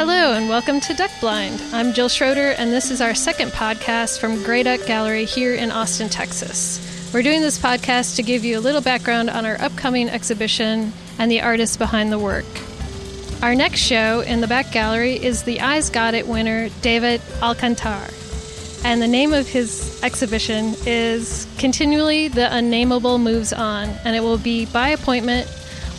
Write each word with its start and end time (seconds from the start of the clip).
Hello, 0.00 0.32
and 0.32 0.48
welcome 0.48 0.80
to 0.80 0.94
Duck 0.94 1.10
Blind. 1.20 1.62
I'm 1.74 1.92
Jill 1.92 2.08
Schroeder, 2.08 2.52
and 2.52 2.72
this 2.72 2.90
is 2.90 3.02
our 3.02 3.14
second 3.14 3.50
podcast 3.50 4.18
from 4.18 4.42
Grey 4.42 4.62
Duck 4.62 4.86
Gallery 4.86 5.26
here 5.26 5.54
in 5.54 5.70
Austin, 5.70 6.08
Texas. 6.08 7.12
We're 7.12 7.20
doing 7.20 7.42
this 7.42 7.58
podcast 7.58 8.16
to 8.16 8.22
give 8.22 8.42
you 8.42 8.58
a 8.58 8.64
little 8.64 8.80
background 8.80 9.28
on 9.28 9.44
our 9.44 9.60
upcoming 9.60 10.08
exhibition 10.08 10.94
and 11.18 11.30
the 11.30 11.42
artists 11.42 11.76
behind 11.76 12.10
the 12.10 12.18
work. 12.18 12.46
Our 13.42 13.54
next 13.54 13.80
show 13.80 14.20
in 14.20 14.40
the 14.40 14.46
back 14.46 14.72
gallery 14.72 15.22
is 15.22 15.42
the 15.42 15.60
Eyes 15.60 15.90
Got 15.90 16.14
It 16.14 16.26
winner, 16.26 16.70
David 16.80 17.20
Alcantar. 17.42 18.82
And 18.86 19.02
the 19.02 19.06
name 19.06 19.34
of 19.34 19.48
his 19.48 20.02
exhibition 20.02 20.76
is 20.86 21.46
Continually 21.58 22.28
the 22.28 22.50
Unnameable 22.56 23.18
Moves 23.18 23.52
On, 23.52 23.90
and 24.06 24.16
it 24.16 24.20
will 24.20 24.38
be 24.38 24.64
by 24.64 24.88
appointment 24.88 25.46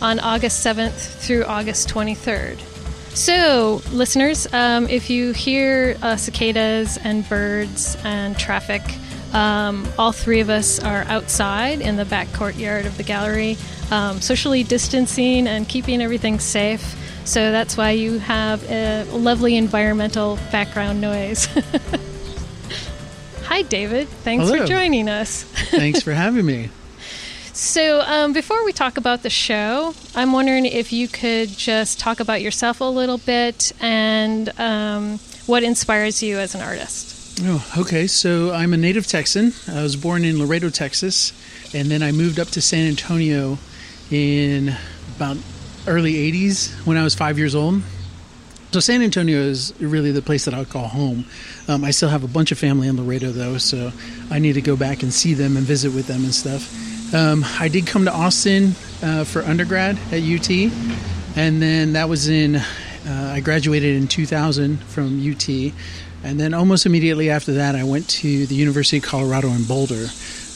on 0.02 0.18
August 0.18 0.66
7th 0.66 1.20
through 1.20 1.44
August 1.44 1.88
23rd. 1.88 2.71
So, 3.14 3.82
listeners, 3.92 4.46
um, 4.54 4.88
if 4.88 5.10
you 5.10 5.32
hear 5.32 5.98
uh, 6.02 6.16
cicadas 6.16 6.96
and 6.96 7.28
birds 7.28 7.96
and 8.04 8.38
traffic, 8.38 8.82
um, 9.34 9.86
all 9.98 10.12
three 10.12 10.40
of 10.40 10.48
us 10.48 10.80
are 10.80 11.02
outside 11.04 11.82
in 11.82 11.96
the 11.96 12.06
back 12.06 12.32
courtyard 12.32 12.86
of 12.86 12.96
the 12.96 13.02
gallery, 13.02 13.58
um, 13.90 14.20
socially 14.22 14.64
distancing 14.64 15.46
and 15.46 15.68
keeping 15.68 16.00
everything 16.00 16.40
safe. 16.40 16.96
So 17.24 17.52
that's 17.52 17.76
why 17.76 17.90
you 17.90 18.18
have 18.18 18.68
a 18.70 19.04
lovely 19.12 19.56
environmental 19.56 20.38
background 20.50 21.00
noise. 21.00 21.44
Hi, 23.44 23.60
David. 23.62 24.08
Thanks 24.08 24.46
Hello. 24.46 24.60
for 24.60 24.66
joining 24.66 25.10
us. 25.10 25.44
Thanks 25.44 26.00
for 26.02 26.12
having 26.12 26.46
me. 26.46 26.70
So, 27.54 28.00
um, 28.00 28.32
before 28.32 28.64
we 28.64 28.72
talk 28.72 28.96
about 28.96 29.22
the 29.22 29.28
show, 29.28 29.94
I'm 30.14 30.32
wondering 30.32 30.64
if 30.64 30.90
you 30.90 31.06
could 31.06 31.50
just 31.50 31.98
talk 32.00 32.18
about 32.18 32.40
yourself 32.40 32.80
a 32.80 32.84
little 32.84 33.18
bit 33.18 33.72
and 33.78 34.48
um, 34.58 35.18
what 35.46 35.62
inspires 35.62 36.22
you 36.22 36.38
as 36.38 36.54
an 36.54 36.62
artist. 36.62 37.38
Oh, 37.42 37.72
okay. 37.78 38.06
So 38.06 38.52
I'm 38.52 38.72
a 38.72 38.76
native 38.78 39.06
Texan. 39.06 39.52
I 39.68 39.82
was 39.82 39.96
born 39.96 40.24
in 40.24 40.38
Laredo, 40.38 40.70
Texas, 40.70 41.32
and 41.74 41.90
then 41.90 42.02
I 42.02 42.10
moved 42.12 42.38
up 42.38 42.48
to 42.48 42.62
San 42.62 42.88
Antonio 42.88 43.58
in 44.10 44.74
about 45.16 45.36
early 45.86 46.14
80s 46.32 46.72
when 46.86 46.96
I 46.96 47.04
was 47.04 47.14
five 47.14 47.38
years 47.38 47.54
old. 47.54 47.82
So 48.70 48.80
San 48.80 49.02
Antonio 49.02 49.38
is 49.38 49.74
really 49.78 50.12
the 50.12 50.22
place 50.22 50.46
that 50.46 50.54
I 50.54 50.64
call 50.64 50.88
home. 50.88 51.26
Um, 51.68 51.84
I 51.84 51.90
still 51.90 52.08
have 52.08 52.24
a 52.24 52.28
bunch 52.28 52.50
of 52.50 52.58
family 52.58 52.88
in 52.88 52.96
Laredo, 52.96 53.30
though, 53.30 53.58
so 53.58 53.92
I 54.30 54.38
need 54.38 54.54
to 54.54 54.62
go 54.62 54.76
back 54.76 55.02
and 55.02 55.12
see 55.12 55.34
them 55.34 55.58
and 55.58 55.66
visit 55.66 55.92
with 55.92 56.06
them 56.06 56.24
and 56.24 56.34
stuff. 56.34 56.74
Um, 57.12 57.44
I 57.60 57.68
did 57.68 57.86
come 57.86 58.06
to 58.06 58.12
Austin 58.12 58.74
uh, 59.02 59.24
for 59.24 59.42
undergrad 59.42 59.98
at 60.10 60.22
UT, 60.22 60.50
and 61.36 61.60
then 61.60 61.92
that 61.92 62.08
was 62.08 62.28
in, 62.28 62.56
uh, 62.56 62.64
I 63.06 63.40
graduated 63.40 63.96
in 63.96 64.08
2000 64.08 64.82
from 64.84 65.20
UT. 65.20 65.48
And 66.24 66.40
then 66.40 66.54
almost 66.54 66.86
immediately 66.86 67.28
after 67.28 67.52
that, 67.54 67.74
I 67.74 67.84
went 67.84 68.08
to 68.10 68.46
the 68.46 68.54
University 68.54 68.96
of 68.96 69.02
Colorado 69.02 69.48
in 69.48 69.64
Boulder, 69.64 70.06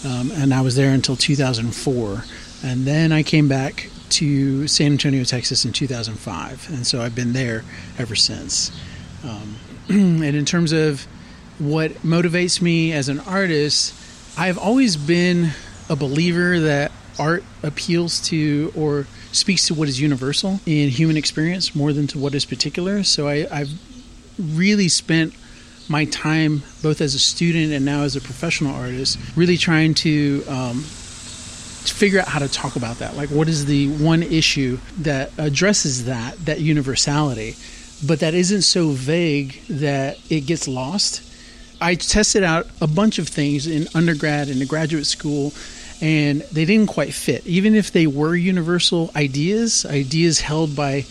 um, 0.07 0.31
and 0.33 0.55
I 0.55 0.63
was 0.63 0.77
there 0.77 0.93
until 0.93 1.15
2004. 1.15 2.25
And 2.65 2.87
then 2.87 3.13
I 3.13 3.23
came 3.23 3.49
back 3.49 3.91
to 4.11 4.67
San 4.67 4.93
Antonio, 4.93 5.25
Texas 5.25 5.67
in 5.67 5.73
2005. 5.73 6.71
And 6.71 6.87
so 6.87 7.03
I've 7.03 7.15
been 7.15 7.35
there 7.35 7.65
ever 7.99 8.15
since. 8.15 8.71
Um, 9.25 9.57
and 9.89 10.25
in 10.25 10.47
terms 10.47 10.73
of 10.73 11.07
what 11.59 11.91
motivates 12.03 12.63
me 12.63 12.93
as 12.93 13.11
an 13.11 13.21
artist, 13.21 13.95
I've 14.39 14.57
always 14.57 14.97
been 14.97 15.51
a 15.89 15.97
believer 15.97 16.61
that 16.61 16.93
art 17.19 17.45
appeals 17.63 18.21
to 18.21 18.73
or 18.77 19.07
speaks 19.33 19.67
to 19.69 19.75
what 19.75 19.89
is 19.89 20.01
universal 20.01 20.61
in 20.67 20.89
human 20.91 21.17
experience 21.17 21.75
more 21.75 21.93
than 21.93 22.07
to 22.07 22.19
what 22.19 22.35
is 22.35 22.45
particular. 22.45 23.03
So 23.03 23.29
I, 23.29 23.47
I've 23.51 23.71
really 24.39 24.89
spent 24.89 25.35
my 25.89 26.05
time, 26.07 26.63
both 26.83 27.01
as 27.01 27.15
a 27.15 27.19
student 27.19 27.73
and 27.73 27.85
now 27.85 28.03
as 28.03 28.17
a 28.17 28.21
professional 28.21 28.75
artist, 28.75 29.19
really 29.37 29.57
trying 29.57 29.95
to 29.95 30.45
um, 30.49 30.81
figure 30.81 32.21
out 32.21 32.29
how 32.29 32.41
to 32.41 32.49
talk 32.49 32.77
about 32.77 32.99
that. 32.99 33.17
Like, 33.17 33.31
what 33.31 33.49
is 33.49 33.67
the 33.67 33.89
one 33.97 34.23
issue 34.23 34.79
that 34.99 35.31
addresses 35.39 36.07
that 36.07 36.45
that 36.45 36.61
universality, 36.61 37.55
but 38.05 38.21
that 38.21 38.35
isn't 38.35 38.63
so 38.63 38.91
vague 38.91 39.63
that 39.69 40.19
it 40.29 40.41
gets 40.47 40.67
lost. 40.67 41.23
I 41.81 41.95
tested 41.95 42.43
out 42.43 42.67
a 42.81 42.87
bunch 42.87 43.19
of 43.19 43.29
things 43.29 43.67
in 43.67 43.87
undergrad 43.95 44.49
and 44.49 44.61
in 44.61 44.67
graduate 44.67 45.07
school, 45.07 45.53
and 46.01 46.43
they 46.53 46.65
didn't 46.65 46.89
quite 46.89 47.15
fit. 47.15 47.47
Even 47.47 47.75
if 47.75 47.93
they 47.93 48.07
were 48.07 48.35
universal 48.35 49.11
ideas, 49.17 49.87
ideas 49.87 50.41
held 50.41 50.77
by 50.77 51.05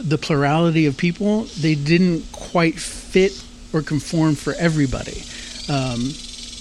the 0.00 0.18
plurality 0.18 0.86
of 0.86 0.96
people, 0.96 1.44
they 1.60 1.74
didn't 1.74 2.30
quite 2.32 2.78
fit 2.78 3.42
or 3.72 3.82
conform 3.82 4.34
for 4.34 4.54
everybody. 4.54 5.22
Um, 5.68 6.12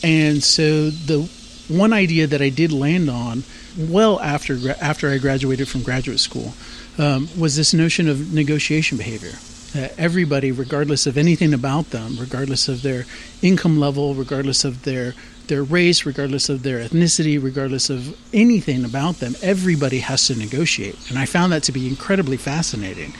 and 0.03 0.43
so 0.43 0.89
the 0.89 1.29
one 1.67 1.93
idea 1.93 2.27
that 2.27 2.41
I 2.41 2.49
did 2.49 2.71
land 2.71 3.09
on 3.09 3.43
well 3.77 4.19
after 4.19 4.57
after 4.81 5.09
I 5.09 5.19
graduated 5.19 5.67
from 5.67 5.83
graduate 5.83 6.19
school 6.19 6.53
um, 6.97 7.29
was 7.37 7.55
this 7.55 7.73
notion 7.73 8.07
of 8.07 8.33
negotiation 8.33 8.97
behavior. 8.97 9.33
That 9.73 9.97
everybody, 9.99 10.51
regardless 10.51 11.05
of 11.05 11.17
anything 11.17 11.53
about 11.53 11.91
them, 11.91 12.17
regardless 12.19 12.67
of 12.67 12.81
their 12.81 13.05
income 13.43 13.79
level, 13.79 14.15
regardless 14.15 14.65
of 14.65 14.83
their 14.83 15.13
their 15.49 15.63
race, 15.63 16.05
regardless 16.05 16.47
of 16.47 16.63
their 16.63 16.79
ethnicity, 16.79 17.41
regardless 17.41 17.89
of 17.89 18.17
anything 18.33 18.85
about 18.85 19.15
them, 19.15 19.35
everybody 19.41 19.99
has 19.99 20.27
to 20.27 20.35
negotiate. 20.35 21.09
And 21.09 21.19
I 21.19 21.25
found 21.25 21.51
that 21.51 21.63
to 21.63 21.71
be 21.73 21.87
incredibly 21.87 22.37
fascinating. 22.37 23.13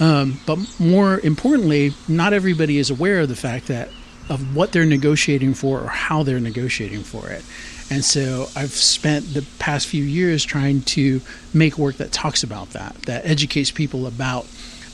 Um, 0.00 0.40
but 0.46 0.58
more 0.80 1.20
importantly, 1.20 1.92
not 2.08 2.32
everybody 2.32 2.78
is 2.78 2.90
aware 2.90 3.20
of 3.20 3.28
the 3.28 3.36
fact 3.36 3.68
that 3.68 3.90
of 4.28 4.56
what 4.56 4.72
they're 4.72 4.86
negotiating 4.86 5.54
for 5.54 5.82
or 5.82 5.88
how 5.88 6.22
they're 6.22 6.40
negotiating 6.40 7.02
for 7.02 7.28
it. 7.28 7.44
And 7.90 8.02
so 8.02 8.48
I've 8.56 8.72
spent 8.72 9.34
the 9.34 9.44
past 9.58 9.86
few 9.86 10.02
years 10.02 10.42
trying 10.44 10.80
to 10.82 11.20
make 11.52 11.76
work 11.76 11.96
that 11.96 12.10
talks 12.12 12.42
about 12.42 12.70
that, 12.70 12.94
that 13.02 13.26
educates 13.26 13.70
people 13.70 14.06
about 14.06 14.46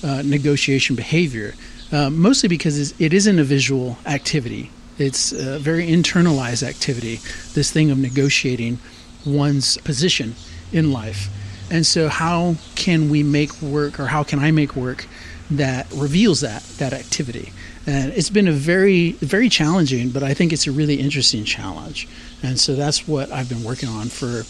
uh, 0.02 0.22
negotiation 0.24 0.96
behavior, 0.96 1.54
uh, 1.92 2.10
mostly 2.10 2.48
because 2.48 3.00
it 3.00 3.12
isn't 3.12 3.38
a 3.38 3.44
visual 3.44 3.98
activity. 4.04 4.70
It's 5.00 5.32
a 5.32 5.58
very 5.58 5.86
internalized 5.86 6.62
activity, 6.62 7.20
this 7.54 7.70
thing 7.70 7.90
of 7.90 7.96
negotiating 7.96 8.78
one's 9.24 9.78
position 9.78 10.34
in 10.72 10.92
life. 10.92 11.28
And 11.70 11.86
so, 11.86 12.08
how 12.08 12.56
can 12.74 13.08
we 13.08 13.22
make 13.22 13.62
work, 13.62 13.98
or 13.98 14.06
how 14.06 14.24
can 14.24 14.38
I 14.38 14.50
make 14.50 14.76
work 14.76 15.06
that 15.50 15.90
reveals 15.94 16.40
that 16.42 16.62
that 16.78 16.92
activity? 16.92 17.52
And 17.86 18.12
it's 18.12 18.28
been 18.28 18.46
a 18.46 18.52
very, 18.52 19.12
very 19.12 19.48
challenging, 19.48 20.10
but 20.10 20.22
I 20.22 20.34
think 20.34 20.52
it's 20.52 20.66
a 20.66 20.72
really 20.72 21.00
interesting 21.00 21.44
challenge. 21.44 22.06
And 22.42 22.60
so 22.60 22.74
that's 22.74 23.08
what 23.08 23.32
I've 23.32 23.48
been 23.48 23.64
working 23.64 23.88
on 23.88 24.08
for 24.08 24.44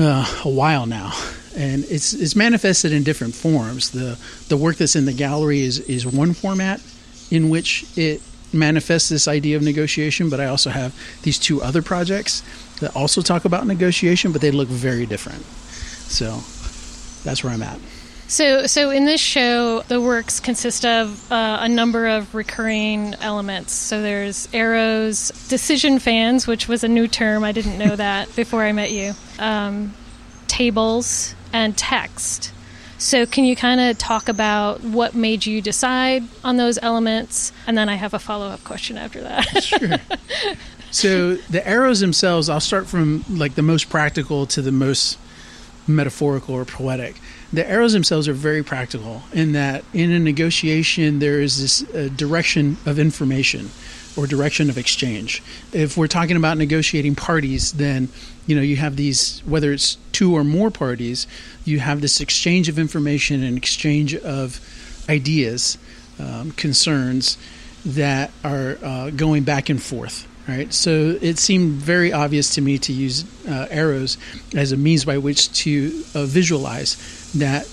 uh, 0.00 0.42
a 0.44 0.48
while 0.48 0.86
now. 0.86 1.12
And 1.56 1.84
it's 1.84 2.12
it's 2.12 2.36
manifested 2.36 2.92
in 2.92 3.02
different 3.02 3.34
forms. 3.34 3.90
The 3.90 4.16
the 4.48 4.56
work 4.56 4.76
that's 4.76 4.94
in 4.94 5.04
the 5.04 5.12
gallery 5.12 5.62
is 5.62 5.80
is 5.80 6.06
one 6.06 6.32
format 6.32 6.80
in 7.30 7.50
which 7.50 7.84
it 7.96 8.22
manifests 8.52 9.08
this 9.08 9.28
idea 9.28 9.56
of 9.56 9.62
negotiation, 9.62 10.30
but 10.30 10.40
I 10.40 10.46
also 10.46 10.70
have 10.70 10.94
these 11.22 11.38
two 11.38 11.62
other 11.62 11.82
projects 11.82 12.42
that 12.80 12.94
also 12.96 13.20
talk 13.20 13.44
about 13.44 13.66
negotiation, 13.66 14.32
but 14.32 14.40
they 14.40 14.50
look 14.50 14.68
very 14.68 15.06
different. 15.06 15.42
So 16.08 16.40
that's 17.24 17.44
where 17.44 17.52
I'm 17.52 17.62
at. 17.62 17.78
So, 18.28 18.66
so 18.66 18.90
in 18.90 19.06
this 19.06 19.22
show, 19.22 19.80
the 19.88 20.02
works 20.02 20.38
consist 20.38 20.84
of 20.84 21.32
uh, 21.32 21.58
a 21.62 21.68
number 21.68 22.06
of 22.06 22.34
recurring 22.34 23.14
elements. 23.20 23.72
So 23.72 24.02
there's 24.02 24.48
arrows, 24.52 25.30
decision 25.48 25.98
fans, 25.98 26.46
which 26.46 26.68
was 26.68 26.84
a 26.84 26.88
new 26.88 27.08
term. 27.08 27.42
I 27.42 27.52
didn't 27.52 27.78
know 27.78 27.96
that 27.96 28.34
before 28.36 28.62
I 28.62 28.72
met 28.72 28.92
you. 28.92 29.14
Um, 29.38 29.94
tables 30.46 31.34
and 31.54 31.76
text. 31.76 32.52
So, 32.98 33.26
can 33.26 33.44
you 33.44 33.54
kind 33.54 33.80
of 33.80 33.96
talk 33.96 34.28
about 34.28 34.82
what 34.82 35.14
made 35.14 35.46
you 35.46 35.62
decide 35.62 36.24
on 36.42 36.56
those 36.56 36.78
elements? 36.82 37.52
And 37.66 37.78
then 37.78 37.88
I 37.88 37.94
have 37.94 38.12
a 38.12 38.18
follow 38.18 38.48
up 38.48 38.64
question 38.64 38.98
after 38.98 39.20
that. 39.22 39.62
sure. 39.62 39.98
So, 40.90 41.34
the 41.34 41.66
arrows 41.68 42.00
themselves, 42.00 42.48
I'll 42.48 42.60
start 42.60 42.86
from 42.86 43.22
like 43.28 43.56
the 43.56 43.62
most 43.62 43.90
practical 43.90 44.46
to 44.46 44.62
the 44.62 44.72
most 44.72 45.18
metaphorical 45.86 46.54
or 46.54 46.64
poetic. 46.64 47.20
The 47.52 47.68
arrows 47.68 47.92
themselves 47.92 48.26
are 48.26 48.32
very 48.32 48.62
practical 48.62 49.22
in 49.32 49.52
that 49.52 49.84
in 49.92 50.10
a 50.10 50.18
negotiation, 50.18 51.18
there 51.18 51.40
is 51.40 51.60
this 51.60 51.94
uh, 51.94 52.08
direction 52.16 52.78
of 52.86 52.98
information 52.98 53.70
or 54.18 54.26
direction 54.26 54.68
of 54.68 54.76
exchange. 54.76 55.42
If 55.72 55.96
we're 55.96 56.08
talking 56.08 56.36
about 56.36 56.58
negotiating 56.58 57.14
parties, 57.14 57.72
then 57.72 58.08
you 58.46 58.56
know 58.56 58.62
you 58.62 58.76
have 58.76 58.96
these 58.96 59.40
whether 59.46 59.72
it's 59.72 59.96
two 60.10 60.34
or 60.34 60.42
more 60.42 60.70
parties, 60.70 61.26
you 61.64 61.78
have 61.78 62.00
this 62.00 62.20
exchange 62.20 62.68
of 62.68 62.78
information 62.78 63.44
and 63.44 63.56
exchange 63.56 64.16
of 64.16 64.60
ideas, 65.08 65.78
um, 66.18 66.50
concerns 66.52 67.38
that 67.86 68.32
are 68.42 68.76
uh, 68.82 69.10
going 69.10 69.44
back 69.44 69.70
and 69.70 69.80
forth. 69.80 70.26
Right, 70.48 70.72
so 70.72 71.18
it 71.20 71.38
seemed 71.38 71.72
very 71.72 72.10
obvious 72.10 72.54
to 72.54 72.62
me 72.62 72.78
to 72.78 72.92
use 72.92 73.24
uh, 73.46 73.66
arrows 73.70 74.16
as 74.56 74.72
a 74.72 74.78
means 74.78 75.04
by 75.04 75.18
which 75.18 75.52
to 75.64 76.02
uh, 76.14 76.24
visualize 76.24 76.96
that 77.34 77.68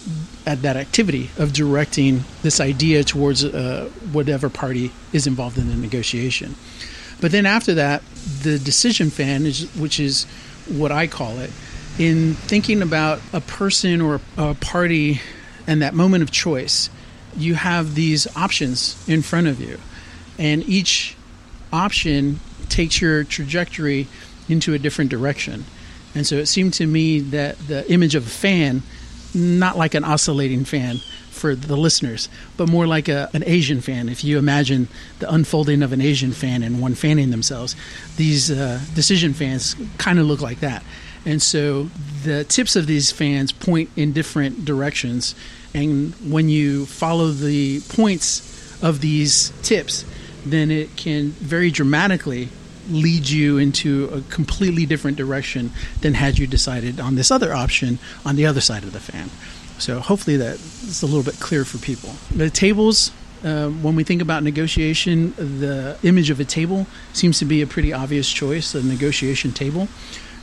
at 0.46 0.62
that 0.62 0.76
activity 0.76 1.30
of 1.38 1.54
directing 1.54 2.24
this 2.44 2.60
idea 2.60 3.04
towards 3.04 3.44
uh, 3.44 3.90
whatever 4.12 4.50
party 4.50 4.92
is 5.14 5.28
involved 5.28 5.58
in 5.58 5.70
the 5.70 5.76
negotiation. 5.76 6.56
But 7.22 7.32
then 7.32 7.46
after 7.46 7.74
that, 7.76 8.04
the 8.44 8.60
decision 8.60 9.10
fan 9.10 9.46
is, 9.46 9.74
which 9.76 10.00
is 10.00 10.26
what 10.68 10.92
I 10.92 11.08
call 11.08 11.40
it, 11.40 11.52
in 11.98 12.34
thinking 12.34 12.82
about 12.82 13.22
a 13.32 13.40
person 13.40 14.02
or 14.02 14.20
a 14.38 14.54
party 14.56 15.22
and 15.66 15.82
that 15.82 15.94
moment 15.94 16.24
of 16.24 16.32
choice, 16.32 16.90
you 17.38 17.56
have 17.56 17.96
these 17.96 18.28
options 18.36 19.02
in 19.08 19.22
front 19.22 19.48
of 19.48 19.60
you, 19.60 19.80
and 20.38 20.64
each 20.68 21.16
option 21.72 22.40
takes 22.70 23.02
your 23.02 23.24
trajectory 23.24 24.08
into 24.48 24.74
a 24.74 24.80
different 24.80 25.10
direction. 25.10 25.66
And 26.14 26.26
so 26.26 26.36
it 26.36 26.46
seemed 26.46 26.74
to 26.76 26.88
me 26.88 27.20
that 27.20 27.58
the 27.68 27.90
image 27.92 28.16
of 28.16 28.26
a 28.26 28.30
fan, 28.30 28.84
not 29.36 29.78
like 29.78 29.94
an 29.94 30.04
oscillating 30.04 30.66
fan 30.66 30.98
for 31.30 31.54
the 31.54 31.76
listeners, 31.76 32.30
but 32.58 32.70
more 32.70 32.88
like 32.88 33.10
a, 33.10 33.30
an 33.34 33.44
Asian 33.46 33.82
fan. 33.82 34.08
If 34.10 34.24
you 34.24 34.38
imagine 34.38 34.88
the 35.20 35.32
unfolding 35.32 35.84
of 35.84 35.92
an 35.92 36.02
Asian 36.02 36.32
fan 36.32 36.64
and 36.64 36.82
one 36.82 36.96
fanning 36.96 37.30
themselves, 37.30 37.76
these 38.16 38.50
uh, 38.50 38.80
decision 38.96 39.34
fans 39.34 39.76
kind 39.98 40.18
of 40.18 40.26
look 40.26 40.42
like 40.42 40.62
that. 40.62 40.84
And 41.26 41.42
so 41.42 41.90
the 42.24 42.44
tips 42.46 42.76
of 42.76 42.88
these 42.88 43.12
fans 43.12 43.52
point 43.52 43.90
in 43.96 44.14
different 44.14 44.64
directions. 44.64 45.36
And 45.74 46.14
when 46.32 46.50
you 46.50 46.86
follow 46.86 47.32
the 47.32 47.82
points 47.90 48.82
of 48.82 49.02
these 49.02 49.52
tips, 49.62 50.06
then 50.46 50.72
it 50.72 50.96
can 50.96 51.32
very 51.32 51.72
dramatically 51.72 52.50
lead 52.90 53.30
you 53.30 53.58
into 53.58 54.10
a 54.14 54.22
completely 54.34 54.86
different 54.86 55.18
direction 55.18 55.72
than 56.02 56.14
had 56.14 56.38
you 56.38 56.48
decided 56.48 57.00
on 57.00 57.16
this 57.16 57.32
other 57.32 57.54
option 57.54 58.00
on 58.26 58.36
the 58.36 58.46
other 58.46 58.62
side 58.62 58.84
of 58.84 58.94
the 58.94 59.00
fan. 59.00 59.30
So 59.78 60.00
hopefully 60.00 60.38
that 60.38 60.56
is 60.56 61.02
a 61.02 61.06
little 61.06 61.24
bit 61.24 61.40
clear 61.40 61.66
for 61.66 61.78
people. 61.78 62.12
The 62.34 62.50
tables, 62.50 63.12
uh, 63.44 63.70
when 63.70 63.96
we 63.96 64.04
think 64.04 64.22
about 64.22 64.44
negotiation, 64.44 65.34
the 65.34 65.98
image 66.04 66.30
of 66.30 66.40
a 66.40 66.46
table 66.46 66.88
seems 67.14 67.40
to 67.40 67.46
be 67.46 67.62
a 67.62 67.68
pretty 67.68 67.92
obvious 67.92 68.32
choice, 68.32 68.74
a 68.74 68.84
negotiation 68.84 69.52
table. 69.52 69.88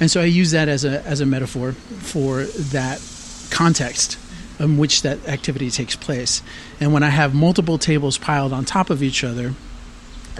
And 0.01 0.11
so 0.11 0.21
I 0.21 0.25
use 0.25 0.51
that 0.51 0.69
as 0.69 0.85
a, 0.85 1.03
as 1.07 1.21
a 1.21 1.27
metaphor 1.27 1.73
for 1.73 2.45
that 2.45 3.01
context 3.51 4.19
in 4.59 4.77
which 4.79 5.03
that 5.03 5.27
activity 5.27 5.71
takes 5.71 5.97
place. 5.97 6.43
And 6.81 6.93
when 6.93 7.03
I 7.03 7.09
have 7.09 7.35
multiple 7.35 7.79
tables 7.79 8.19
piled 8.19 8.53
on 8.53 8.65
top 8.65 8.91
of 8.91 9.03
each 9.03 9.25
other, 9.25 9.55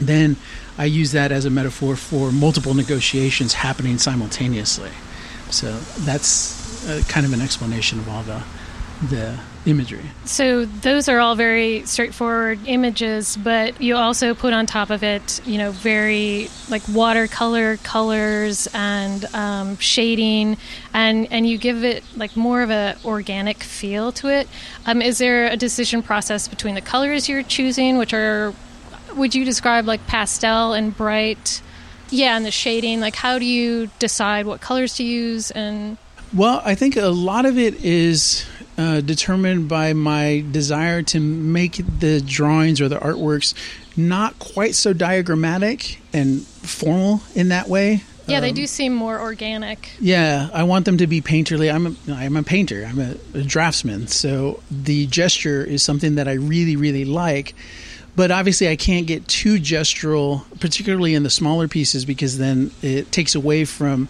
then 0.07 0.37
I 0.79 0.87
use 0.87 1.13
that 1.13 1.33
as 1.33 1.45
a 1.45 1.51
metaphor 1.51 1.97
for 1.97 2.33
multiple 2.33 2.75
negotiations 2.75 3.55
happening 3.55 3.99
simultaneously. 3.99 4.91
So 5.51 5.73
that's 6.01 6.89
uh, 6.89 7.03
kind 7.09 7.27
of 7.27 7.33
an 7.33 7.41
explanation 7.41 7.99
of 7.99 8.09
all 8.09 8.23
the 8.23 8.43
the 9.09 9.37
imagery. 9.67 10.05
So 10.25 10.65
those 10.65 11.09
are 11.09 11.19
all 11.19 11.35
very 11.35 11.85
straightforward 11.87 12.61
images, 12.67 13.37
but 13.37 13.81
you 13.81 13.97
also 13.97 14.35
put 14.35 14.53
on 14.53 14.67
top 14.67 14.91
of 14.91 15.03
it, 15.03 15.45
you 15.47 15.59
know, 15.59 15.71
very 15.71 16.49
like 16.69 16.83
watercolor 16.89 17.77
colors 17.79 18.69
and 18.75 19.25
um, 19.35 19.77
shading, 19.79 20.57
and 20.95 21.31
and 21.33 21.49
you 21.49 21.59
give 21.59 21.85
it 21.85 22.05
like 22.17 22.37
more 22.37 22.63
of 22.63 22.71
a 22.71 22.97
organic 23.05 23.63
feel 23.63 24.13
to 24.13 24.29
it. 24.29 24.49
Um, 24.87 25.03
is 25.03 25.19
there 25.19 25.47
a 25.47 25.57
decision 25.57 26.03
process 26.03 26.49
between 26.49 26.75
the 26.75 26.81
colors 26.81 27.29
you're 27.29 27.43
choosing, 27.43 27.99
which 27.99 28.13
are 28.15 28.55
would 29.17 29.35
you 29.35 29.45
describe 29.45 29.87
like 29.87 30.07
pastel 30.07 30.73
and 30.73 30.97
bright? 30.97 31.63
Yeah, 32.11 32.37
and 32.37 32.45
the 32.45 32.51
shading. 32.51 33.01
Like, 33.01 33.17
how 33.17 33.39
do 33.39 33.45
you 33.45 33.91
decide 33.99 34.47
what 34.47 34.61
colors 34.61 34.97
to 34.97 35.05
use? 35.05 35.51
And 35.51 35.97
well, 36.35 36.61
I 36.65 36.75
think 36.75 36.97
a 36.97 37.09
lot 37.09 37.47
of 37.47 37.59
it 37.59 37.85
is 37.85 38.47
uh, 38.77 39.01
determined 39.01 39.69
by 39.69 39.93
my 39.93 40.45
desire 40.51 41.03
to 41.03 41.21
make 41.21 41.81
the 41.99 42.21
drawings 42.21 42.81
or 42.81 42.89
the 42.89 42.99
artworks 42.99 43.55
not 43.97 44.39
quite 44.39 44.75
so 44.75 44.93
diagrammatic 44.93 46.01
and 46.13 46.43
formal 46.43 47.21
in 47.35 47.49
that 47.49 47.69
way. 47.69 48.03
Yeah, 48.27 48.41
they 48.41 48.51
um, 48.51 48.55
do 48.55 48.67
seem 48.67 48.95
more 48.95 49.21
organic. 49.21 49.91
Yeah, 50.01 50.49
I 50.55 50.63
want 50.63 50.85
them 50.85 50.99
to 50.99 51.07
be 51.07 51.21
painterly. 51.21 51.73
I'm 51.73 51.87
a, 51.87 52.13
I'm 52.13 52.37
a 52.37 52.43
painter. 52.43 52.87
I'm 52.89 53.01
a, 53.01 53.17
a 53.35 53.43
draftsman, 53.43 54.07
so 54.07 54.63
the 54.71 55.07
gesture 55.07 55.65
is 55.65 55.83
something 55.83 56.15
that 56.15 56.29
I 56.29 56.35
really 56.35 56.77
really 56.77 57.05
like 57.05 57.55
but 58.15 58.31
obviously 58.31 58.69
I 58.69 58.77
can't 58.77 59.07
get 59.07 59.27
too 59.27 59.57
gestural, 59.59 60.45
particularly 60.61 61.15
in 61.15 61.23
the 61.23 61.31
smaller 61.31 61.69
pieces, 61.69 62.05
because 62.05 62.39
then 62.39 62.71
it 62.83 63.11
takes 63.11 63.35
away 63.35 63.65
from 63.65 64.09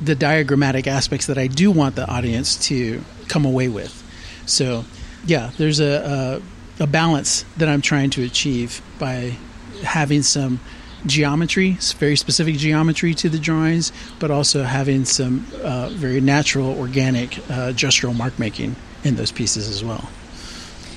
the 0.00 0.14
diagrammatic 0.14 0.86
aspects 0.86 1.26
that 1.26 1.38
I 1.38 1.46
do 1.46 1.70
want 1.70 1.96
the 1.96 2.08
audience 2.08 2.56
to 2.68 3.02
come 3.28 3.44
away 3.44 3.68
with. 3.68 4.02
So, 4.46 4.84
yeah, 5.26 5.50
there's 5.58 5.80
a, 5.80 6.42
a, 6.78 6.84
a 6.84 6.86
balance 6.86 7.44
that 7.56 7.68
I'm 7.68 7.82
trying 7.82 8.10
to 8.10 8.24
achieve 8.24 8.82
by 8.98 9.36
having 9.82 10.22
some 10.22 10.60
geometry, 11.04 11.72
very 11.98 12.16
specific 12.16 12.56
geometry 12.56 13.14
to 13.14 13.28
the 13.28 13.38
drawings, 13.38 13.92
but 14.18 14.30
also 14.30 14.62
having 14.62 15.04
some 15.04 15.46
uh, 15.62 15.88
very 15.90 16.20
natural, 16.20 16.78
organic 16.78 17.38
uh, 17.50 17.72
gestural 17.72 18.16
mark 18.16 18.38
making 18.38 18.76
in 19.04 19.16
those 19.16 19.32
pieces 19.32 19.68
as 19.68 19.84
well. 19.84 20.08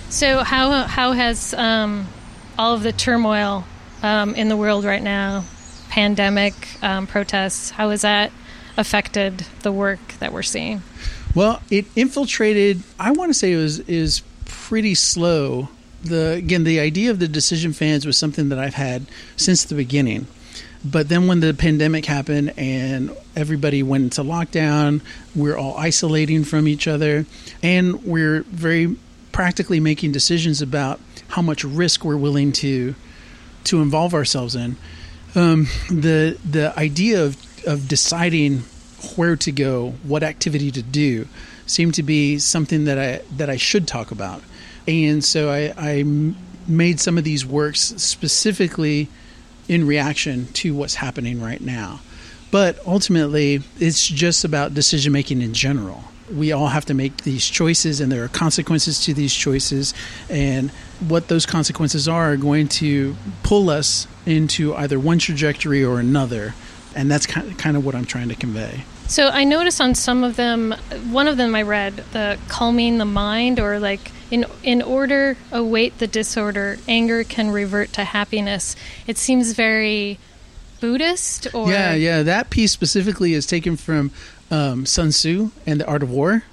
So, 0.10 0.44
how 0.44 0.84
how 0.84 1.12
has 1.12 1.54
um, 1.54 2.08
all 2.60 2.74
of 2.74 2.84
the 2.84 2.92
turmoil 2.92 3.64
um, 4.04 4.36
in 4.36 4.50
the 4.50 4.58
world 4.58 4.84
right 4.84 5.02
now, 5.02 5.46
pandemic, 5.88 6.54
um, 6.84 7.08
protests, 7.08 7.70
how 7.70 7.90
has 7.90 8.02
that 8.02 8.34
affected 8.76 9.46
the 9.62 9.72
work 9.72 10.00
that 10.20 10.34
we're 10.34 10.44
seeing? 10.44 10.82
Well, 11.34 11.62
it 11.72 11.86
infiltrated. 11.96 12.84
I 13.00 13.12
want 13.12 13.30
to 13.30 13.34
say 13.34 13.54
it 13.54 13.58
was 13.58 13.80
is 13.82 14.22
pretty 14.44 14.94
slow. 14.94 15.70
The 16.04 16.34
again, 16.34 16.66
the 16.66 16.82
idea 16.82 17.12
of 17.12 17.20
the 17.20 17.30
decision 17.30 17.72
fans 17.72 18.06
was 18.06 18.18
something 18.18 18.50
that 18.50 18.60
I've 18.60 18.74
had 18.74 19.06
since 19.38 19.64
the 19.64 19.76
beginning. 19.76 20.28
But 20.84 21.08
then 21.08 21.28
when 21.28 21.40
the 21.40 21.54
pandemic 21.54 22.06
happened 22.06 22.54
and 22.58 23.16
everybody 23.36 23.84
went 23.84 24.04
into 24.06 24.22
lockdown, 24.22 25.02
we're 25.34 25.58
all 25.58 25.78
isolating 25.78 26.44
from 26.44 26.68
each 26.68 26.88
other, 26.88 27.26
and 27.64 28.04
we're 28.04 28.44
very 28.44 28.98
practically 29.32 29.80
making 29.80 30.12
decisions 30.12 30.62
about 30.62 31.00
how 31.30 31.42
much 31.42 31.64
risk 31.64 32.04
we're 32.04 32.18
willing 32.18 32.52
to 32.52 32.96
to 33.66 33.82
involve 33.82 34.14
ourselves 34.14 34.56
in. 34.56 34.76
Um, 35.36 35.68
the 35.90 36.38
the 36.48 36.74
idea 36.78 37.24
of 37.24 37.38
of 37.66 37.88
deciding 37.88 38.64
where 39.16 39.36
to 39.38 39.52
go, 39.52 39.92
what 40.04 40.24
activity 40.24 40.72
to 40.72 40.82
do, 40.82 41.28
seemed 41.66 41.94
to 41.96 42.04
be 42.04 42.40
something 42.40 42.86
that 42.86 42.98
I 42.98 43.22
that 43.38 43.50
I 43.50 43.58
should 43.58 43.88
talk 43.88 44.12
about, 44.12 44.42
and 44.88 45.24
so 45.24 45.50
I, 45.50 45.74
I 45.78 46.04
made 46.68 47.00
some 47.00 47.18
of 47.18 47.24
these 47.24 47.46
works 47.46 47.82
specifically 47.98 49.08
in 49.68 49.86
reaction 49.86 50.48
to 50.54 50.74
what's 50.76 50.96
happening 50.96 51.42
right 51.42 51.62
now. 51.62 52.00
But 52.52 52.80
ultimately, 52.86 53.62
it's 53.80 54.08
just 54.08 54.44
about 54.44 54.74
decision 54.74 55.14
making 55.14 55.42
in 55.42 55.54
general. 55.54 56.04
We 56.34 56.52
all 56.52 56.68
have 56.68 56.86
to 56.86 56.94
make 56.94 57.18
these 57.24 57.48
choices 57.48 58.02
and 58.02 58.12
there 58.12 58.24
are 58.24 58.28
consequences 58.28 59.04
to 59.06 59.14
these 59.14 59.34
choices. 59.34 59.94
And 60.30 60.70
what 61.08 61.28
those 61.28 61.46
consequences 61.46 62.08
are 62.08 62.34
are 62.34 62.38
going 62.38 62.68
to 62.68 63.16
pull 63.44 63.70
us 63.70 64.08
into 64.26 64.76
either 64.76 65.00
one 65.00 65.20
trajectory 65.20 65.84
or 65.84 66.00
another. 66.00 66.54
And 66.96 67.10
that's 67.10 67.26
kind 67.26 67.78
of 67.78 67.86
what 67.86 67.96
i'm 67.96 68.06
trying 68.06 68.30
to 68.30 68.36
convey. 68.36 68.84
So 69.08 69.30
i 69.30 69.44
noticed 69.44 69.80
on 69.82 69.96
some 69.96 70.24
of 70.24 70.36
them 70.36 70.76
one 71.10 71.28
of 71.28 71.38
them 71.38 71.56
i 71.56 71.62
read 71.62 71.98
the 72.14 72.38
calming 72.48 72.98
the 72.98 73.06
mind 73.06 73.60
or 73.60 73.80
like 73.80 74.12
in 74.32 74.46
in 74.64 74.82
order 74.82 75.38
await 75.52 75.98
the 75.98 76.08
disorder 76.08 76.78
anger 76.88 77.24
can 77.24 77.50
revert 77.50 77.94
to 77.94 78.04
happiness. 78.04 78.76
It 79.08 79.18
seems 79.18 79.54
very 79.54 80.20
buddhist 80.80 81.54
or 81.54 81.70
yeah 81.70 81.94
yeah 81.94 82.24
that 82.24 82.50
piece 82.50 82.72
specifically 82.72 83.34
is 83.34 83.46
taken 83.46 83.76
from 83.76 84.12
um, 84.52 84.86
Sun 84.86 85.10
Tzu 85.10 85.52
and 85.66 85.80
the 85.80 85.88
Art 85.88 86.04
of 86.04 86.10
War. 86.10 86.44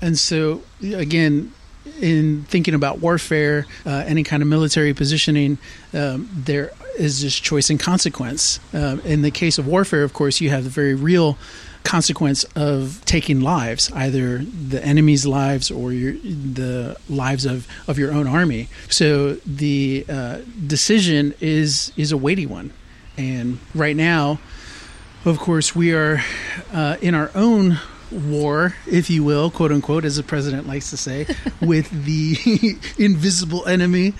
And 0.00 0.18
so, 0.18 0.62
again, 0.82 1.52
in 2.00 2.44
thinking 2.44 2.74
about 2.74 3.00
warfare, 3.00 3.66
uh, 3.86 4.04
any 4.06 4.24
kind 4.24 4.42
of 4.42 4.48
military 4.48 4.94
positioning, 4.94 5.58
um, 5.94 6.28
there 6.32 6.72
is 6.98 7.22
this 7.22 7.38
choice 7.38 7.70
and 7.70 7.78
consequence. 7.78 8.60
Uh, 8.74 8.98
in 9.04 9.22
the 9.22 9.30
case 9.30 9.58
of 9.58 9.66
warfare, 9.66 10.02
of 10.02 10.12
course, 10.12 10.40
you 10.40 10.50
have 10.50 10.64
the 10.64 10.70
very 10.70 10.94
real 10.94 11.38
consequence 11.84 12.44
of 12.54 13.00
taking 13.04 13.40
lives, 13.40 13.90
either 13.92 14.38
the 14.38 14.84
enemy's 14.84 15.26
lives 15.26 15.70
or 15.70 15.92
your, 15.92 16.12
the 16.12 16.96
lives 17.08 17.44
of, 17.44 17.66
of 17.88 17.98
your 17.98 18.12
own 18.12 18.26
army. 18.26 18.68
So 18.88 19.34
the 19.46 20.04
uh, 20.08 20.38
decision 20.66 21.34
is 21.40 21.92
is 21.96 22.12
a 22.12 22.16
weighty 22.16 22.46
one, 22.46 22.72
and 23.16 23.58
right 23.74 23.96
now 23.96 24.38
of 25.24 25.38
course, 25.38 25.74
we 25.74 25.94
are 25.94 26.20
uh, 26.72 26.96
in 27.00 27.14
our 27.14 27.30
own 27.36 27.78
war, 28.10 28.74
if 28.88 29.08
you 29.08 29.22
will, 29.22 29.52
quote 29.52 29.70
unquote, 29.70 30.04
as 30.04 30.16
the 30.16 30.24
president 30.24 30.66
likes 30.66 30.90
to 30.90 30.96
say, 30.96 31.26
with 31.60 31.88
the 32.04 32.76
invisible 32.98 33.64
enemy. 33.66 34.14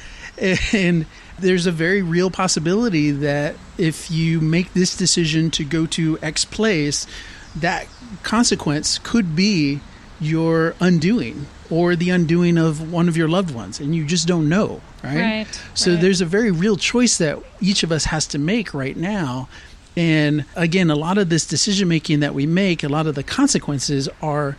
And 0.72 1.06
there's 1.40 1.66
a 1.66 1.72
very 1.72 2.02
real 2.02 2.30
possibility 2.30 3.10
that 3.10 3.56
if 3.78 4.12
you 4.12 4.40
make 4.40 4.72
this 4.74 4.96
decision 4.96 5.50
to 5.52 5.64
go 5.64 5.86
to 5.86 6.18
X 6.22 6.44
place, 6.44 7.06
that 7.56 7.88
consequence 8.22 8.98
could 8.98 9.34
be 9.34 9.80
your 10.20 10.76
undoing. 10.78 11.46
Or 11.72 11.96
the 11.96 12.10
undoing 12.10 12.58
of 12.58 12.92
one 12.92 13.08
of 13.08 13.16
your 13.16 13.28
loved 13.28 13.54
ones, 13.54 13.80
and 13.80 13.96
you 13.96 14.04
just 14.04 14.28
don't 14.28 14.46
know, 14.46 14.82
right? 15.02 15.16
Right, 15.16 15.60
So 15.72 15.92
right. 15.92 16.00
there's 16.02 16.20
a 16.20 16.26
very 16.26 16.50
real 16.50 16.76
choice 16.76 17.16
that 17.16 17.38
each 17.62 17.82
of 17.82 17.90
us 17.90 18.04
has 18.04 18.26
to 18.28 18.38
make 18.38 18.74
right 18.74 18.94
now. 18.94 19.48
And 19.96 20.44
again, 20.54 20.90
a 20.90 20.96
lot 20.96 21.16
of 21.16 21.30
this 21.30 21.46
decision 21.46 21.88
making 21.88 22.20
that 22.20 22.34
we 22.34 22.44
make, 22.44 22.84
a 22.84 22.90
lot 22.90 23.06
of 23.06 23.14
the 23.14 23.22
consequences 23.22 24.06
are 24.20 24.58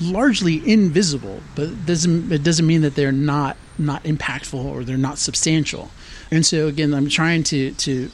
largely 0.00 0.62
invisible, 0.70 1.40
but 1.56 1.64
it 1.64 1.86
doesn't 1.86 2.30
it 2.30 2.44
doesn't 2.44 2.66
mean 2.66 2.82
that 2.82 2.94
they're 2.94 3.10
not 3.12 3.56
not 3.76 4.04
impactful 4.04 4.64
or 4.64 4.84
they're 4.84 4.96
not 4.96 5.18
substantial. 5.18 5.90
And 6.30 6.46
so 6.46 6.68
again, 6.68 6.94
I'm 6.94 7.08
trying 7.08 7.42
to 7.44 7.72
to 7.72 8.10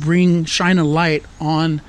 bring 0.00 0.44
shine 0.44 0.78
a 0.78 0.84
light 0.84 1.24
on 1.40 1.82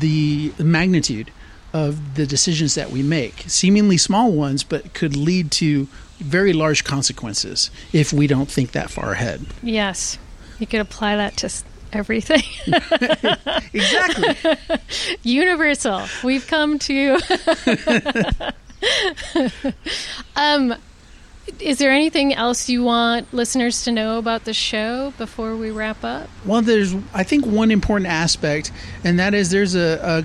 the 0.00 0.52
magnitude 0.58 1.30
of 1.74 2.14
the 2.14 2.24
decisions 2.24 2.76
that 2.76 2.90
we 2.90 3.02
make, 3.02 3.44
seemingly 3.48 3.98
small 3.98 4.32
ones, 4.32 4.62
but 4.62 4.94
could 4.94 5.16
lead 5.16 5.50
to 5.50 5.88
very 6.18 6.52
large 6.52 6.84
consequences 6.84 7.70
if 7.92 8.12
we 8.12 8.28
don't 8.28 8.48
think 8.48 8.72
that 8.72 8.90
far 8.90 9.12
ahead. 9.12 9.44
Yes. 9.62 10.16
You 10.60 10.68
could 10.68 10.80
apply 10.80 11.16
that 11.16 11.36
to 11.38 11.50
everything. 11.92 12.42
Exactly. 13.74 14.56
Universal. 15.24 16.02
We've 16.22 16.46
come 16.46 16.78
to. 16.78 17.18
um, 20.36 20.76
is 21.58 21.78
there 21.78 21.90
anything 21.90 22.34
else 22.34 22.68
you 22.68 22.84
want 22.84 23.34
listeners 23.34 23.82
to 23.84 23.90
know 23.90 24.18
about 24.18 24.44
the 24.44 24.54
show 24.54 25.12
before 25.18 25.56
we 25.56 25.72
wrap 25.72 26.04
up? 26.04 26.28
well, 26.44 26.62
there's 26.62 26.94
I 27.12 27.24
think 27.24 27.46
one 27.46 27.72
important 27.72 28.08
aspect, 28.08 28.70
and 29.02 29.18
that 29.18 29.34
is 29.34 29.50
there's 29.50 29.74
a, 29.74 29.98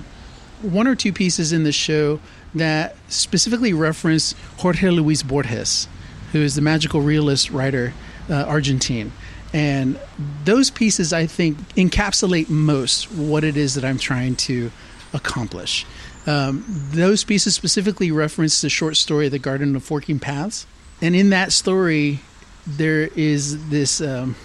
one 0.62 0.86
or 0.86 0.94
two 0.94 1.12
pieces 1.12 1.52
in 1.52 1.64
the 1.64 1.72
show 1.72 2.20
that 2.54 2.96
specifically 3.08 3.72
reference 3.72 4.34
Jorge 4.58 4.90
Luis 4.90 5.22
Borges, 5.22 5.88
who 6.32 6.40
is 6.40 6.54
the 6.54 6.62
magical 6.62 7.00
realist 7.00 7.50
writer, 7.50 7.92
uh, 8.28 8.44
Argentine. 8.46 9.12
And 9.52 9.98
those 10.44 10.70
pieces, 10.70 11.12
I 11.12 11.26
think, 11.26 11.58
encapsulate 11.74 12.48
most 12.48 13.10
what 13.10 13.42
it 13.42 13.56
is 13.56 13.74
that 13.74 13.84
I'm 13.84 13.98
trying 13.98 14.36
to 14.36 14.70
accomplish. 15.12 15.84
Um, 16.26 16.64
those 16.92 17.24
pieces 17.24 17.54
specifically 17.54 18.12
reference 18.12 18.60
the 18.60 18.68
short 18.68 18.96
story 18.96 19.28
The 19.28 19.38
Garden 19.38 19.74
of 19.74 19.82
Forking 19.82 20.20
Paths. 20.20 20.66
And 21.02 21.16
in 21.16 21.30
that 21.30 21.50
story, 21.50 22.20
there 22.66 23.08
is 23.16 23.70
this 23.70 24.00
um, 24.00 24.36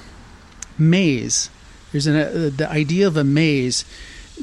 maze. 0.77 1.50
There's 1.91 2.07
an, 2.07 2.15
uh, 2.15 2.50
the 2.55 2.67
idea 2.69 3.07
of 3.07 3.17
a 3.17 3.24
maze 3.24 3.86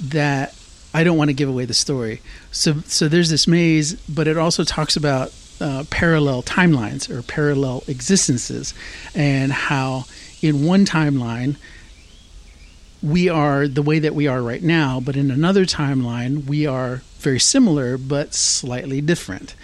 that 0.00 0.55
I 0.94 1.04
don't 1.04 1.16
want 1.16 1.28
to 1.28 1.34
give 1.34 1.49
away 1.49 1.64
the 1.64 1.75
story. 1.75 2.20
So, 2.50 2.80
so 2.87 3.08
there's 3.08 3.30
this 3.30 3.46
maze, 3.46 3.94
but 4.08 4.28
it 4.28 4.37
also 4.37 4.64
talks 4.64 4.96
about 4.96 5.32
uh, 5.61 5.84
parallel 5.90 6.42
timelines 6.42 7.08
or 7.08 7.22
parallel 7.22 7.84
existences, 7.87 8.75
and 9.14 9.52
how 9.52 10.04
in 10.42 10.66
one 10.66 10.84
timeline 10.84 11.56
we 13.02 13.28
are 13.28 13.66
the 13.66 13.82
way 13.82 13.99
that 13.99 14.14
we 14.14 14.26
are 14.26 14.42
right 14.42 14.62
now, 14.62 15.00
but 15.00 15.16
in 15.16 15.30
another 15.30 15.64
timeline 15.64 16.46
we 16.46 16.66
are 16.66 17.02
very 17.18 17.40
similar 17.40 17.96
but 17.96 18.34
slightly 18.34 19.00
different. 19.00 19.54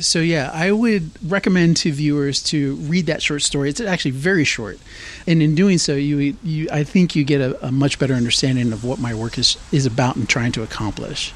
So 0.00 0.20
yeah, 0.20 0.50
I 0.52 0.70
would 0.70 1.10
recommend 1.28 1.76
to 1.78 1.92
viewers 1.92 2.42
to 2.44 2.76
read 2.76 3.06
that 3.06 3.22
short 3.22 3.42
story. 3.42 3.68
It's 3.68 3.80
actually 3.80 4.12
very 4.12 4.44
short, 4.44 4.78
and 5.26 5.42
in 5.42 5.54
doing 5.54 5.78
so, 5.78 5.94
you, 5.94 6.36
you 6.44 6.68
I 6.72 6.84
think 6.84 7.16
you 7.16 7.24
get 7.24 7.40
a, 7.40 7.66
a 7.66 7.72
much 7.72 7.98
better 7.98 8.14
understanding 8.14 8.72
of 8.72 8.84
what 8.84 8.98
my 9.00 9.14
work 9.14 9.38
is 9.38 9.56
is 9.72 9.86
about 9.86 10.16
and 10.16 10.28
trying 10.28 10.52
to 10.52 10.62
accomplish. 10.62 11.32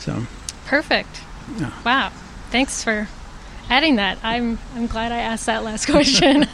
So 0.00 0.26
Perfect. 0.66 1.20
Yeah. 1.58 1.72
Wow. 1.84 2.10
Thanks 2.50 2.82
for 2.82 3.08
adding 3.68 3.96
that. 3.96 4.18
I'm 4.22 4.58
I'm 4.74 4.86
glad 4.88 5.12
I 5.12 5.18
asked 5.18 5.46
that 5.46 5.62
last 5.62 5.86
question. 5.90 6.46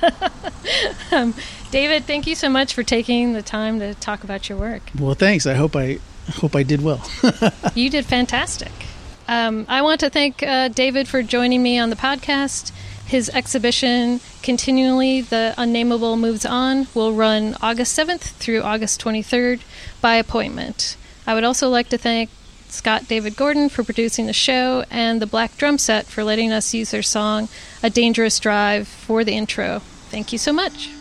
um, 1.12 1.34
David, 1.70 2.04
thank 2.04 2.26
you 2.26 2.34
so 2.34 2.48
much 2.48 2.74
for 2.74 2.82
taking 2.82 3.32
the 3.32 3.42
time 3.42 3.80
to 3.80 3.94
talk 3.94 4.24
about 4.24 4.48
your 4.48 4.58
work. 4.58 4.82
well, 4.98 5.14
thanks. 5.14 5.46
I 5.46 5.54
hope 5.54 5.74
I 5.74 5.98
hope 6.34 6.54
I 6.54 6.62
did 6.62 6.82
well. 6.82 7.02
You 7.74 7.90
did 7.90 8.04
fantastic. 8.06 8.72
Um, 9.28 9.66
I 9.68 9.82
want 9.82 10.00
to 10.00 10.10
thank 10.10 10.42
uh, 10.42 10.68
David 10.68 11.08
for 11.08 11.22
joining 11.22 11.62
me 11.62 11.78
on 11.78 11.90
the 11.90 11.96
podcast. 11.96 12.72
His 13.06 13.28
exhibition, 13.30 14.20
Continually 14.42 15.20
the 15.20 15.54
Unnameable 15.56 16.16
Moves 16.16 16.44
On, 16.44 16.88
will 16.94 17.12
run 17.12 17.56
August 17.62 17.96
7th 17.96 18.20
through 18.20 18.62
August 18.62 19.02
23rd 19.02 19.60
by 20.00 20.16
appointment. 20.16 20.96
I 21.26 21.34
would 21.34 21.44
also 21.44 21.68
like 21.68 21.88
to 21.90 21.98
thank 21.98 22.30
Scott 22.68 23.08
David 23.08 23.36
Gordon 23.36 23.68
for 23.68 23.84
producing 23.84 24.26
the 24.26 24.32
show 24.32 24.84
and 24.90 25.20
the 25.22 25.26
Black 25.26 25.56
Drum 25.56 25.78
Set 25.78 26.06
for 26.06 26.24
letting 26.24 26.52
us 26.52 26.74
use 26.74 26.90
their 26.90 27.02
song, 27.02 27.48
A 27.82 27.90
Dangerous 27.90 28.38
Drive, 28.40 28.88
for 28.88 29.24
the 29.24 29.36
intro. 29.36 29.80
Thank 30.10 30.32
you 30.32 30.38
so 30.38 30.52
much. 30.52 30.95